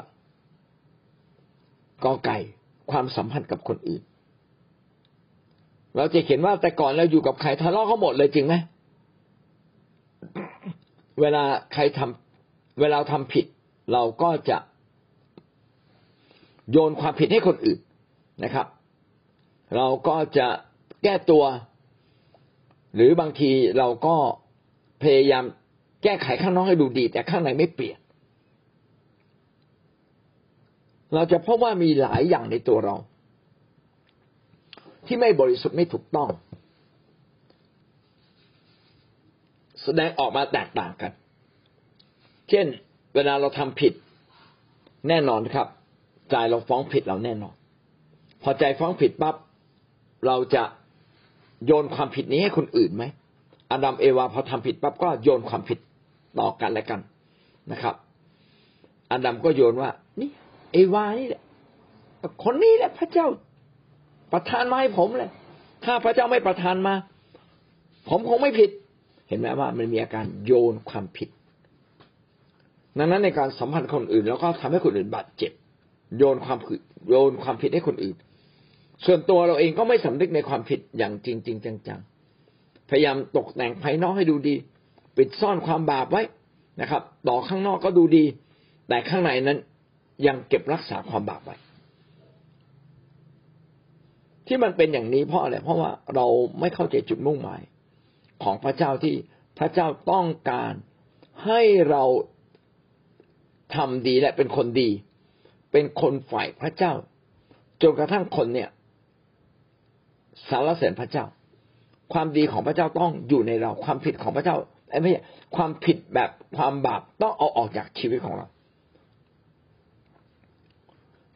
[2.04, 2.38] กอไก่
[2.92, 4.02] ความสัมพันธ์กับคนอื่น
[5.96, 8.54] เราจะเห็นว่าแต่ก่อนเราอยู่กับใครทะเลาะเขาหมดเลยจริงไหม
[11.22, 13.46] เวลาใครทำเวลาทำผิด
[13.94, 14.58] เราก็จะ
[16.72, 17.80] โยนความผิดให้คนอื่น
[18.44, 18.68] นะครับ
[19.76, 20.48] เราก็จะ
[21.04, 21.44] แก้ตัว
[22.96, 24.16] หรือบางทีเราก็
[25.04, 25.44] พยายาม
[26.06, 28.00] แก้ไขข้างนอกให้ดูดี แต่ข้างในไม่เปลี่ยน
[31.14, 32.96] เราจะพบว่ามีหลายอย่างในตัวเรา
[35.06, 36.30] ที่ไม่บริสุทธิ์ไม่ถูกต้อง
[39.84, 41.12] แสดงออกมาแตกต่างกัน
[42.50, 42.66] เช่น
[43.16, 43.94] เวลาเราทำผิด
[45.10, 45.68] แน่นอนครับ
[46.30, 47.56] ใจเราฟ้องผิดเราแน่นอน
[48.44, 49.36] พอใจฟ้องผิดปั๊บ
[50.26, 50.64] เราจะ
[51.66, 53.04] โยนความผิดนี้ให้คนอื่นไหม
[53.72, 55.80] อดัมเอวาพอทำผิดปั๊บก็โยนความผิด
[56.40, 57.00] ต่อกันและกัน
[57.72, 57.96] นะครับ
[59.12, 60.30] อาดัมก็โยนว่า นี่
[60.72, 61.42] เอวานี่แหละ
[62.44, 63.28] คนนี้แหละพระเจ้า
[64.34, 65.32] ประทานมาให้ผมเลย
[65.86, 66.94] ถ้าพระเจ้าไม่ประทานมา
[68.10, 68.70] ผมคงไม่ผิด
[69.28, 71.30] เห็นไหมว่ามันมีอาการโยนความผิด
[72.98, 75.52] ดังนั้นในการสัมพันธ์คนอื่น แล้วก็ทำให้คนอื่นบาดเจ็บ
[76.18, 78.16] โยนความผิดโยนความผิดให้คนอื่น
[79.06, 84.56] ส่วนตัวเราเองก็ไม่สำนึกในความผิดอย่างจริงจริงจังๆพยายามตกแต่งภายนอกให้ดูดี
[85.18, 86.24] ปิดซ่อนความบาปไว้
[86.82, 88.26] นะครับ ต่อข้างนอกก็ดูดี
[88.88, 89.60] แต่ข้างในนั้น
[90.28, 91.56] ยังเก็บรักษาความบาปไว้
[94.48, 96.28] ที่มันเป็นอย่างนี้เพราะอะไรเพราะว่าเรา
[96.60, 97.62] ไม่เข้าใจจุดมุ่งหมาย
[98.44, 99.16] ของพระเจ้าที่
[99.60, 100.74] พระเจ้าต้องการ
[101.46, 102.04] ให้เรา
[103.76, 104.90] ทำดีและเป็นคนดี
[105.72, 106.94] เป็นคนฝ่ายพระเจ้า
[107.82, 108.70] จนกระทั่งคนเนี่ย
[110.50, 111.26] สารเสริญพระเจ้า
[112.14, 114.58] ความดีของพระเจ้าต้องอยู่ในเรา ความผิดของพระเจ้า
[115.02, 115.22] ไม่ใช่
[115.56, 118.48] ความผิดแบบความบาปต้องเอาออกจากชีวิตของเรา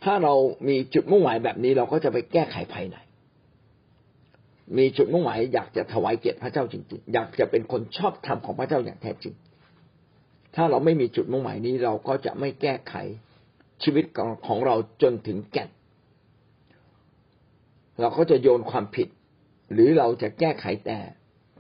[0.03, 0.33] ถ้าเรา
[0.67, 2.97] มีจุดมุ่งหมายแบบนี้เราก็จะไปแก้ไขภายใน
[4.77, 9.33] มีจุดมุ่งหมายอยากจะถวายเกียรติพระเจ้าจริงๆ อยากจะเป็นคนชอบธรรมของพระเจ้าอย่างแท้จริง
[10.55, 12.93] ถ้าเราไม่มีจุดมุ่งหมายนี้เราก็จะไม่แก้ไข
[13.83, 15.69] ชีวิตของของเราจนถึงแก่น
[17.99, 19.07] เราก็จะโยนความผิด
[19.73, 20.99] หรือเราจะแก้ไขแต่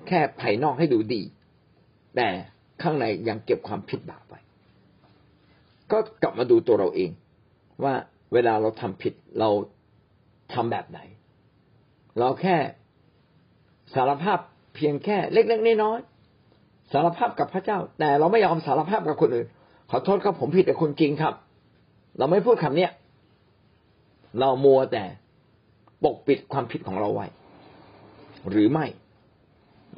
[0.07, 1.21] แค่ภายนอกให้ดูดี
[2.19, 2.33] แต่
[2.81, 4.39] ข้างในยังเก็บความผิดบาปไว้
[5.91, 7.11] ก็กลับมาดูตัวเราเอง
[7.83, 7.93] ว่า
[8.33, 9.49] เวลาเราทำผิดเรา
[10.53, 10.99] ทำแบบไหน
[12.19, 12.55] เราแค่
[13.93, 14.39] สารภาพ
[14.75, 19.47] เพียงแค่เล็กๆน้อยๆสารภาพกับพระเจ้า แต่เราไม่ยอมสารภาพกับคนอื่น
[19.89, 21.33] ขอโทษครับผมผิดแต่คนจริงครับ
[22.17, 22.91] เราไม่พูดคำเนี้ย
[24.39, 25.03] เรามัวแต่
[26.03, 27.27] ปกปิดความผิดของเราไว้
[28.49, 28.85] หรือไม่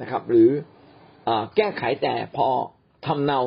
[0.00, 0.50] นะครับ หรือ
[1.56, 2.48] แก้ไขแต่พอ
[3.06, 3.40] ทำเนา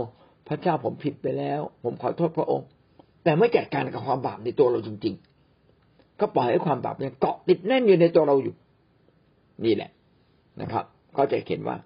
[0.48, 2.68] พระเจ้าผมผิดไปแล้ว ผมขอโทษพระองค์
[3.24, 5.16] แต่ไม่จัดการกับความบาปในตัวเราจริง
[5.62, 8.56] ๆ ก็ปล่อยให้ความบาปเนี่ยเกาะติดแน่นอยู่ในตัวเราอยู่
[9.66, 9.92] นี่แหละ
[10.62, 10.86] นะครับ
[11.18, 11.78] ก็จะเห็นว่า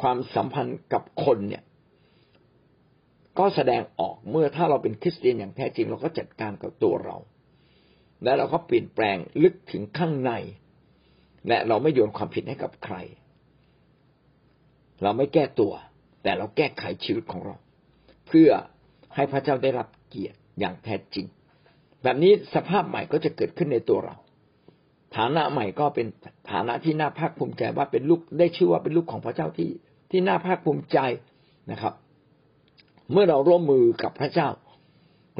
[0.00, 1.62] ความสัมพันธ์กับคนเนี่ย
[3.38, 7.16] ก็แสดงออกเมื่อถ้าเราเป็นคริสเตียนอย่างแท้จริง เราก็จัดการกับตัวเรา
[8.24, 10.32] และเราก็เปลี่ยนแปลงลึกถึงข้างใน
[11.48, 12.96] และเราไม่โยนความผิดให้กับใคร
[15.04, 15.72] เราไม่แก้ตัว
[16.22, 17.56] แต่เราแก้ไขชีวิตของเรา
[18.26, 18.50] เพื่อ
[19.14, 21.26] ให้พระเจ้าได้รับเกียรติอย่างแท้จริง
[22.02, 24.14] แบบนี้สภาพใหม่ก็จะเกิดขึ้นในตัวเรา
[25.16, 26.06] ฐานะใหม่ก็เป็น
[26.50, 29.70] ฐานะที่น่าภาคภูมิใจว่าเป็นลูกได้ชื่อว่าเป็นลูกของพระเจ้าที่
[30.10, 30.98] ที่น่าภาคภูมิใจ
[31.70, 31.94] นะครับ
[33.12, 34.48] เมื่อเราร่วมมือกับพระเจ้า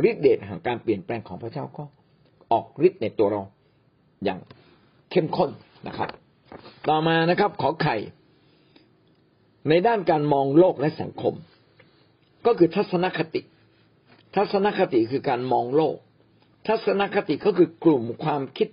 [0.09, 1.85] ฤทธิเดชแห่งการเปลี่ยนแปลงของพระเจ้าก็
[2.53, 3.43] ออกฤทธิ์ในตัวเรา
[4.25, 4.39] อย่าง
[5.11, 5.51] เข้มข้น
[5.89, 6.09] นะครับ
[6.89, 7.97] ต่อมานะครับ ขอไข่
[9.69, 11.35] ในด้านการมองโลกและสังคม
[12.47, 13.43] ก็คือทัศนคติ
[14.37, 15.97] ทัศนคติคือการมองโลก
[16.69, 18.69] ทัศนคติก็คือกลุ่มความคิด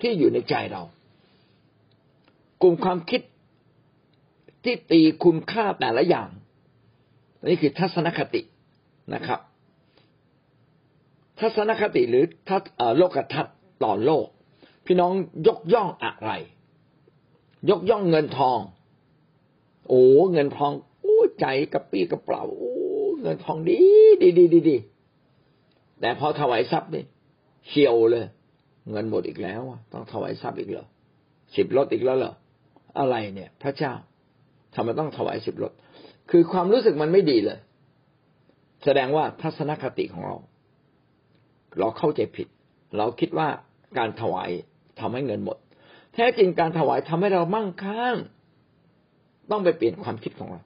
[0.00, 0.82] ที่อยู่ในใจเรา
[2.62, 3.22] กลุ่มความคิด
[4.64, 6.28] ที่ตีคุณค่าแต่ละอย่าง
[7.48, 8.42] นี่คือทัศนคติ
[9.14, 9.40] นะครับ
[11.40, 12.62] ทัศนคติหรือทัศ
[12.96, 14.26] โลกทัศน์ต่อโลก
[14.86, 15.12] พี่น้อง
[15.46, 16.30] ยกย่องอะไร
[17.70, 18.58] ยกย่องเงินทอง
[19.90, 20.72] โอ้เงินทอง
[21.02, 22.72] โอ้ใจกระปี้กระเป๋าโอ้
[23.22, 23.78] เงินทองดี
[24.22, 24.76] ดีดีดีดี
[26.00, 27.04] แต่พอถวายทรัพย์นี่
[27.66, 28.24] เขียวเลย
[28.90, 30.86] เงินหมดอีกแล้วต้องถวายทรัพย์อีกเหรอ
[31.56, 32.32] สิบรถอีกแล้วเหรอ
[32.98, 33.92] อะไรเนี่ย พระเจ้า
[34.74, 35.72] ทำไมต้องถวายสิบรถ
[36.30, 37.58] คือความรู้สึกมันไม่ดีเลย
[38.84, 40.36] แสดงว่าทัศนคติของเรา
[41.78, 42.48] เราเข้าใจผิด
[42.96, 43.48] เราคิดว่า
[43.98, 44.50] การถวาย
[45.00, 45.56] ทำให้เงินหมด
[46.14, 48.16] แท้จริงการถวายทำให้เรามั่งคั่ง
[49.50, 50.62] ต้องไปเปลี่ยนความคิดของเรา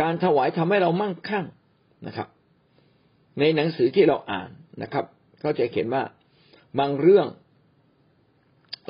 [0.00, 1.46] การถวายทำให้เรามั่งคั่ง
[2.06, 2.28] นะครับ
[3.38, 4.48] ในหนังสือที่เราอ่าน
[4.82, 5.04] นะครับ
[5.42, 6.02] ก็จะเขียนว่า
[6.78, 7.26] บางเรื่อง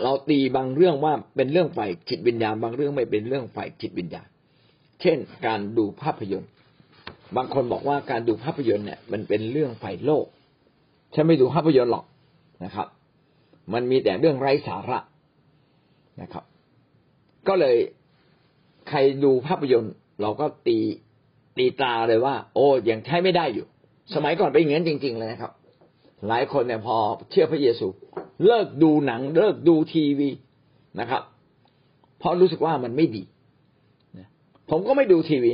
[0.02, 4.26] เราตีบางเรื่องว่าเป็นเรื่องฝ่ายจิตวิญญาณ บางเรื่องไม่เป็นเรื่องฝ่ายจิตวิญญาณ
[5.00, 6.50] เช่น การดูภาพยนตร์
[7.36, 10.24] บางคนบอกว่าการดูภาพยนตร์เนี่ย มันเป็นเรื่องฝ่ายโลก
[11.14, 12.04] ฉันไม่ดูภาพยนตร์หรอก
[12.64, 12.86] นะครับ
[13.72, 14.98] มันมีแต่เรื่องไร้สาระ
[16.22, 16.44] นะครับ
[17.48, 17.76] ก็เลย
[18.88, 20.78] ใครดูภาพยนตร์ เราก็ตี
[21.56, 23.66] ตีตาเลยว่า โอ้ยังใช้ไม่ได้อยู่
[24.14, 25.52] สมัยก่อนเป็นอย่างนั้นจริง ๆ เลยนะครับ
[26.28, 26.96] หลายคนเนี่ยพอ
[27.30, 27.86] เชื่อพระเยซู
[28.46, 30.28] เลิกดูหนัง เลิกดูทีวี
[31.00, 31.22] นะครับ
[32.18, 33.22] เพราะรู้สึกว่ามันไม่ดี
[34.70, 35.50] ผมก็ไม่ดูทีวี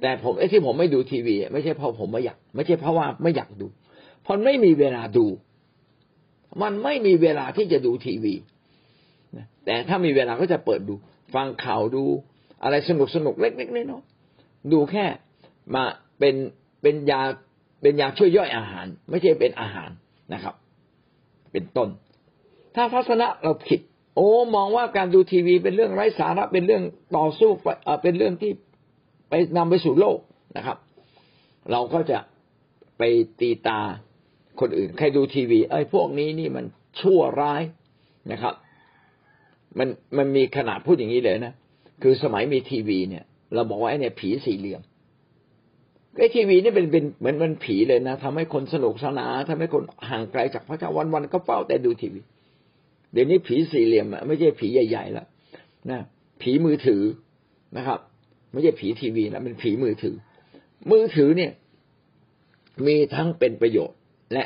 [0.00, 3.66] แต่ผมไอ้ที่ผมไม่ดูทีวี ไม่ใช่เพราะผมไม่อยาก ไม่ใช่เพราะว่าไม่อยากดู
[4.22, 5.26] เพราะไม่มีเวลาดู
[6.62, 8.34] มันไม่มีเวลาที่จะดูทีวี
[9.64, 10.94] แต่ถ้ามีเวลาก็จะเปิดดู
[11.34, 12.04] ฟังข่าวดู
[12.64, 15.04] อะไรสนุกสนุกเล็กๆน้อยๆดูแค่
[15.74, 15.84] มา
[16.18, 16.34] เป็น
[16.82, 17.20] เป็นยา
[17.82, 19.90] เป็นยาช่วยย่อยอาหาร ไม่ใช่เป็นอาหาร
[20.32, 20.54] นะครับ
[21.52, 21.88] เป็นต้น
[22.74, 23.80] ถ้าทัศนะเราผิด
[24.16, 26.82] โอ้มองว่าการดูทีวีเป็นเรื่องไร้สาระเป็นเรื่อง
[27.16, 27.50] ต่อสู้
[28.02, 28.52] เป็นเรื่องที่
[29.28, 30.18] ไปนำไปสู่โลก
[30.56, 30.78] นะครับ
[31.70, 32.18] เราก็จะ
[32.98, 33.02] ไป
[33.40, 33.80] ตีตา
[34.60, 36.64] คนอื่น ใครดูทีวี เอ้ยพวกนี้นี่มัน
[37.00, 37.62] ชั่วร้าย
[38.32, 38.54] นะครับ
[39.78, 41.54] มันมันมีขนาดพูดอย่างนี้เลยนะ
[42.02, 44.82] คือสมัยมีทีวีเนี่ย เราบอกว่าไอ้เนี่ยผีสี่เหลี่ยม
[46.18, 52.20] ไอ้ทีวีนี่เป็นเป็นเหมือนมันผีเลยนะทำให้คนสนุกสนานทำให้คนห่างไกลจากพระเจ้าวันวันก็เฝ้าแต่ดูทีวี
[53.12, 55.26] เดี๋ยวนี้ผีสี่เหลี่ยมไม่ใช่ผีใหญ่ๆแล้ว
[55.90, 56.00] นะ
[56.42, 57.02] ผีมือถือ
[57.76, 57.98] นะครับ
[58.52, 60.16] ไม่ใช่ผีทีวีแล้วเป็นผีมือถือ
[60.90, 61.52] มือถือเนี่ย
[62.86, 63.98] มีทั้งเป็นประโยชน์
[64.32, 64.44] และ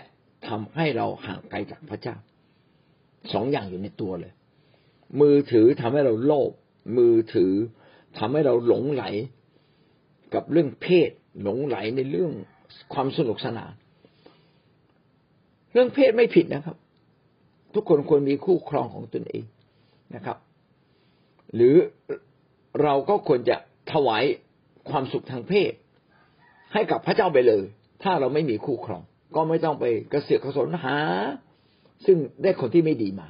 [0.49, 2.17] ทำให้เราห่างไกลจากพระเจ้า
[3.33, 4.33] สองอย่างอยู่ในตัวเลย
[5.21, 6.51] มือถือทำให้เราโลภ
[6.96, 7.53] มือถือ
[8.18, 9.05] ทำให้เราหลงไหล
[10.35, 11.11] กับเรื่องเพศ
[11.42, 12.33] หลงไหลในเรื่อง
[12.94, 13.72] ความสนุกสนาน
[15.72, 16.77] เรื่องเพศไม่ผิดนะครับ
[17.74, 19.44] ทุกคนควรมีคู่ครองของตนเอง
[20.14, 20.38] นะครับ
[21.55, 21.74] หรือ
[22.83, 23.57] เราก็ควรจะ
[23.92, 24.24] ถวาย
[24.90, 25.72] ความสุขทางเพศ
[26.72, 27.62] ให้กับพระเจ้าไปเลย
[28.03, 29.03] ถ้าเราไม่มีคู่ครอง
[29.35, 30.96] ก็ไม่ต้องไปกระเสือกกระสนหา
[32.07, 33.29] ซึ่งได้คนที่ไม่ดีมา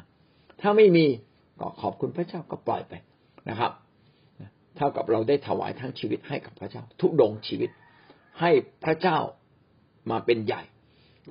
[0.61, 1.07] ถ้าไม่มี
[1.61, 2.93] ก็ขอบคุณพระเจ้าก็ปล่อยไป
[3.51, 3.73] นะครับ
[4.77, 7.71] เท่ากับเราได้ถวายทั้งชีวิตให้กับพระเจ้า ทุกดงชีวิต
[8.41, 8.51] ให้
[8.85, 9.19] พระเจ้า
[10.11, 10.63] มาเป็นใหญ่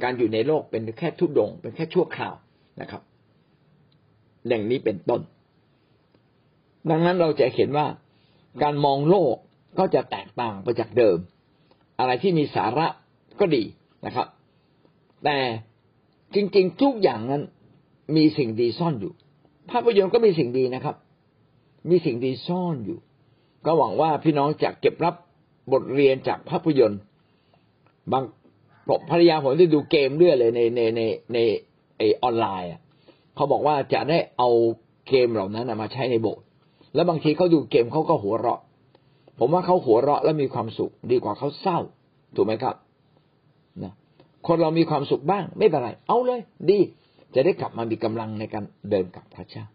[0.03, 2.35] การอยู่ในโลกเป็นแค่ทุกดง เป็นแค่ชั่วคราว
[2.81, 3.01] นะครับ
[4.47, 5.21] อย่างนี้เป็นต้น
[6.89, 7.87] ดังนั้นเราจะเห็นว่า
[8.63, 9.35] การมองโลก
[9.79, 11.17] ก็จะแตกต่างไปจากเดิม
[11.99, 12.87] อะไรที่มีสาระ
[13.39, 13.63] ก็ดี
[14.05, 14.27] นะครับ
[15.23, 15.37] แต่
[16.35, 17.41] จริง ๆ ทุกอย่างนั้น
[18.15, 19.13] มีสิ่งดีซ่อนอยู่
[19.71, 20.95] ภาพยนตร์ก็มีสิ่งดีนะครับ
[21.89, 22.99] มีสิ่งดีซ่อนอยู่
[23.65, 25.15] ก็หวังว่าพี่น้องจะเก็บรับ
[25.71, 27.01] บทเรียนจากภาพยนตร์
[28.11, 28.23] บาง
[29.09, 31.01] ภรรยาผมได้ดูเกมเรื่อยเลยในในใน
[31.33, 31.37] ใน
[31.97, 32.69] ไอออนไลน์
[33.35, 34.49] เขาบอกว่าจะได้เอา
[35.07, 36.45] เกมเหล่านั้นมาใช้ในโบสถ์
[36.95, 38.61] แล้วบางทีเขาดูเกมเขาก็หัวเราะ
[39.39, 41.79] ผมว่าเขาหัวเราะแล้วมีความสุขดีกว่าเขาเศร้า
[42.35, 42.75] ถูกไหมครับ
[43.83, 43.93] นะ
[44.47, 46.79] คนเรามีความสุขบ้าง ไม่เป็นไร เอาเลย ดี
[47.35, 49.65] จะได้กลับมามีกำลังในการเดินกับพระเจ้า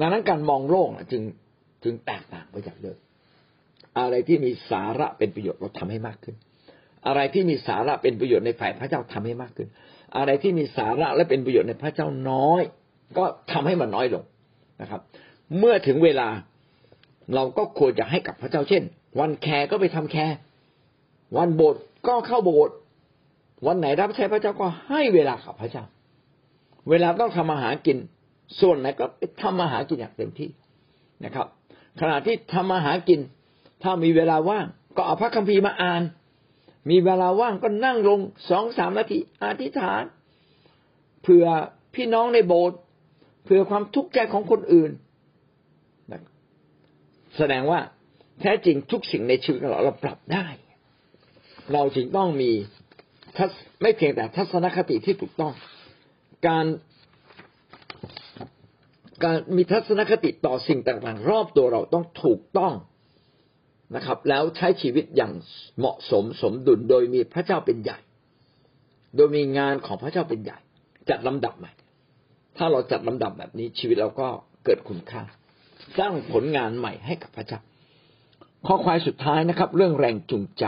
[0.00, 1.22] ดังนั้นการมองโลกจึง
[1.84, 2.98] จึงแตกต่างไปจากเดิม
[3.98, 6.36] อะไรที่มีสาระเป็นประโยชน์เราทำให้มากขึ้น
[7.06, 9.68] อะไรที่มีสาระเป็นประโยชน์ในฝ่ายพระเจ้าทำให้มากขึ้น
[10.16, 12.62] อะไรที่มีสาระและเป็นประโยชน์ในพระเจ้าน้อย
[13.18, 14.24] ก็ทำให้มันน้อยลง
[14.80, 15.00] นะครับ
[15.58, 16.28] เมื่อถึงเวลา
[17.34, 18.82] เราก็ควรจะให้กับพระเจ้าเช่น
[19.20, 20.36] วันแคร์ก็ไปทำแคร์
[21.36, 22.74] วันโบสถ์ก็เข้าโบสถ์
[23.66, 25.84] วันไหนรับใช้พระเจ้าก็ให้เวลากับพระเจ้า
[26.90, 27.98] เวลาต้องทำอาหารกิน
[28.60, 29.06] ส่วนไหนก็
[29.42, 30.50] ทำอาหากินอย่างเต็มที่
[31.24, 31.46] นะครับ
[32.00, 33.20] ขณะที่ทำอาหากิน
[33.82, 36.02] ถ้ามีเวลาว่าง ก็เอาพระคัมภีร์มาอ่าน
[36.90, 40.02] มีเวลาว่างก็นั่งลงสองสามนาทีอธิษฐาน
[41.22, 41.46] เผื่อ
[41.94, 42.78] พี่น้องในโบสถ์
[43.44, 44.90] เผื่อความทุกข์ใจของคนอื่น
[47.36, 47.80] แสดงว่า
[48.40, 50.46] แท้จริงทุกสิ่งในชีวิตของเราเราปรับได้
[51.72, 52.50] เราจึงต้องมี
[53.82, 55.54] ไม่เพียงแต่ทัศนคติที่ถูกต้อง
[56.48, 56.66] การ
[59.22, 62.74] การมีทัศนคติต่อสิ่งต่างๆ รอบตัวเราต้องถูกต้อง
[63.96, 65.32] นะครับ แล้วใช้ชีวิตอย่าง
[65.78, 67.98] เหมาะสมสมดุลโดยมีพระเจ้าเป็นใหญ่
[69.16, 70.58] โดยมีงานของพระเจ้าเป็นใหญ่
[71.08, 71.72] จัดลำดับใหม่
[72.56, 74.28] ถ้าเราจัดลำดับแบบนี้ชีวิตเราก็
[74.64, 75.22] เกิดคุณค่า
[75.98, 77.60] สร้างผลงานใหม่ให้กับพระเจ้า
[78.66, 80.64] ข้อควายสุดท้ายนะครับ เรื่องแรงจูงใจ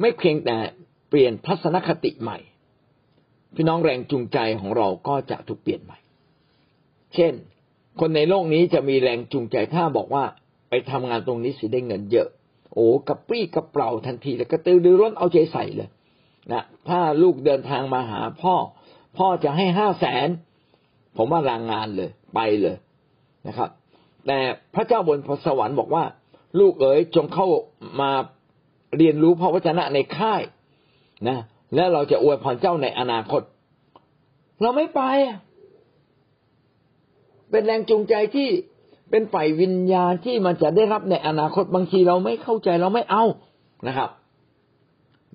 [0.00, 0.56] ไม่เพียงแต่
[1.08, 2.38] เปลี่ยนทัศนคติใหม่
[3.56, 5.98] พี่น้องแรงจูงใจของเราก็จะถูกเปลี่ยนใหม่
[7.14, 7.32] เช่น
[8.00, 10.24] คนในโลกนี้จะมีแรงจูงใจถ้าบอกว่า
[10.68, 12.28] ไปทำงานตรงนี้สิได้เงินเยอะ
[12.74, 15.88] โอ้กระปรี้กระเปร่าทันทีแล้วก็ตือรือร้นเอาใจใส่เลย
[16.52, 18.54] นะถ้าลูกเดินทางมาหาพ่อ
[19.18, 20.28] พ่อจะให้ห้าแสน
[21.16, 22.76] ผมว่าลางงานเลย ไปเลย
[23.46, 23.70] นะครับ
[24.26, 24.38] แต่
[24.74, 26.04] พระเจ้าบนสวรรค์บอกว่า
[26.58, 27.46] ลูกเอ๋ยจงเข้า
[28.00, 28.10] มา
[28.96, 30.42] เรียนรู้พระวจนะในค่าย
[31.28, 31.38] นะ
[31.76, 33.42] แล้วเราจะอวยพรเจ้าในอนาคต
[34.62, 35.00] เราไม่ไป
[37.50, 38.48] เป็นแรงจูงใจที่
[39.10, 43.24] เป็นฝ่ายวิญญาณที่มันจะได้รับในอนาคตบางทีเราไม่เข้าใจเราไม่เอา
[43.88, 44.10] นะครับ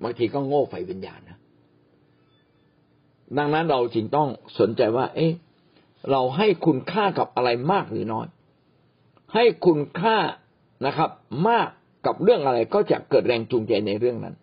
[0.02, 1.38] บางทีก็โง่ฝ่ายวิญญาณนะ
[3.38, 4.28] ดังนั้นเราจึงต้อง
[4.58, 5.32] สนใจว่า เอ๊ะ
[6.10, 8.26] เราให้คุณค่ากับอะไรมากหรือน้อย
[9.34, 10.16] ให้คุณค่า
[10.86, 11.10] นะครับ
[11.48, 11.68] มาก
[12.06, 14.34] กับเรื่องอะไรก็จะเกิดแรงจูงใจในเรื่องนั้น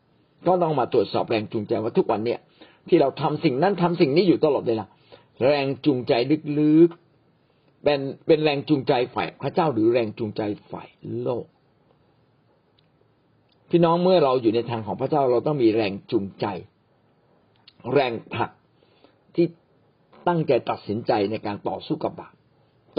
[0.47, 2.39] ก็ต้องมาตรวจสอบแรงจูงใจว่าทุกวันเนี่ย
[2.88, 4.86] ที่เราทำสิ่งนั้นทำสิ่งนี้อยู่ตลอดเวลา
[5.47, 6.13] แรงจูงใจ
[6.60, 10.88] ลึกๆเป็นเป็นแรงจูงใจฝ่ายพระเจ้าหรือแรงจูงใจฝ่าย
[11.21, 11.45] โลก
[13.69, 16.45] พี่น้องเมื่อเราอยู่ในทางของพระเจ้าเราต้องมีแรงจูงใจ
[17.93, 18.52] แรงผลัก
[19.36, 19.45] ที่
[20.28, 22.34] ตั้งใจตัดสินใจในการต่อสู้กับบาป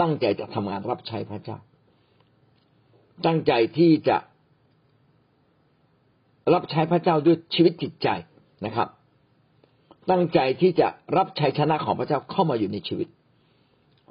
[0.01, 1.57] ตั้งใจจะทำงานรับใช้พระเจ้า
[3.25, 4.17] ตั้งใจที่จะ
[6.53, 8.07] รับใช้พระเจ้าด้วยชีวิตจิตใจ
[8.65, 8.87] นะครับ
[10.09, 10.87] ตั้งใจที่จะ
[11.17, 13.07] รับชัยชนะของพระเจ้าเข้ามาอยู่ในชีวิต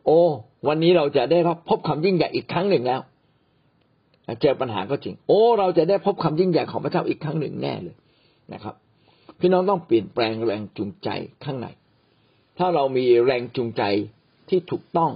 [0.05, 0.21] โอ้
[0.69, 3.01] วันนี้เราจะได้รับพบคำยิ่งใหญ่อีกครั้งหนึ่งแล้ว
[4.43, 7.97] เจอปัญหาก็จริง โอ้ เราจะได้พบคำยิ่งใหญ่ของพระเจ้าอีกครั้งหนึ่งแน่เลย
[8.53, 8.75] นะครับ
[9.39, 11.09] พี่น้องต้องเปลี่ยนแปลงแรงจูงใจ
[11.45, 11.67] ข้างใน
[12.59, 13.83] ถ้าเรามีแรงจูงใจ
[14.49, 15.13] ที่ถูกต้อง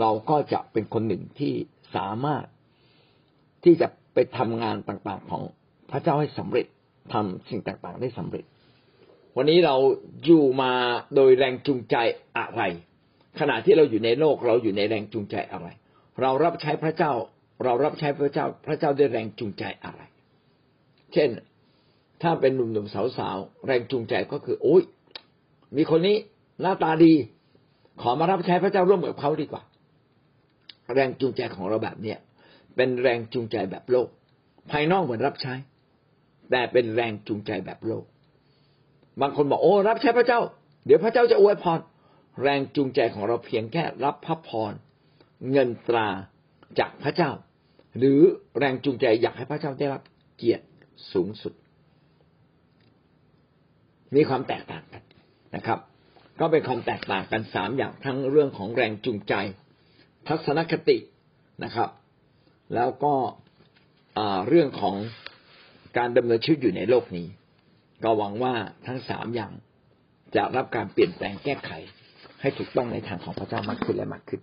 [0.00, 1.52] เราก็จะเป็นคนหนึ่งที่
[1.96, 2.44] สามารถ
[3.64, 5.42] ที่จะไปทำงานต่างๆของ
[5.90, 6.66] พระเจ้าให้สำเร็จ
[7.12, 8.44] ทำสิ่งต่างๆได้สำเร็จ
[9.36, 9.76] วันนี้เรา
[10.24, 10.72] อยู่มา
[11.14, 11.96] โดยแรงจูงใจ
[12.38, 12.62] อะไร
[13.40, 15.68] ขณะที่เราอยู่ในโลกเราอยู่ในแรงจูงใจอะไร
[16.20, 17.12] เรารับใช้พระเจ้า
[17.64, 20.00] เรารับใช้พระเจ้า พระเจ้าด้วยแรงจูงใจอะไร
[21.12, 21.30] เช่น
[22.22, 24.82] ถ้าเป็นหนุ่มๆสาวๆแรงจูงใจก็คือ โอ้ย
[25.76, 26.16] มีคนนี้
[26.60, 27.12] หน้าตาดี
[28.02, 29.62] ขอมารับใช้พระเจ้าร่วมกับเขาดีกว่า
[30.94, 32.18] แรงจูงใจของเราแบบเนี้ย
[32.76, 34.08] เป็นแรงจูงใจแบบโลก
[34.70, 35.54] ภายนอกเหมือนรับใช้
[36.50, 38.04] แต่เป็นแรงจูงใจแบบโลก
[39.20, 40.40] บางคนบอกโอ้รับใช้พระเจ้า
[40.86, 41.80] เดี๋ยวพระเจ้าจะอวยพร
[42.42, 44.72] แรงจูงใจของเราเพียงแค่รับพระพร
[45.50, 46.08] เงินตรา
[46.78, 47.30] จากพระเจ้า
[47.98, 48.20] หรือ
[48.58, 50.02] แรงจูงใจอยากให้พระเจ้าได้รับ
[50.36, 50.64] เกียรติ
[51.12, 51.52] สูงสุด
[54.14, 55.02] มีความแตกต่างกัน
[55.56, 55.78] นะครับ
[56.40, 59.34] ก็เป็นความแตกต่างกันสามอย่างทั้งเรื่องของแรงจูงใจ
[60.26, 60.98] ทัศนคติ
[61.64, 61.90] นะครับ
[62.74, 63.14] แล้วก็
[64.48, 64.96] เรื่องของ
[65.98, 67.26] การดำเนินชีวิตอยู่ในโลกนี้
[68.04, 68.54] ก็หวังว่า
[68.86, 69.52] ทั้งสามอย่าง
[70.36, 71.70] จะรับการเปลี่ยนแปลงแก้ไข
[72.40, 74.40] ให้ถูกต้องในทางของพระเจ้ามากขึ้นและมากขึ้น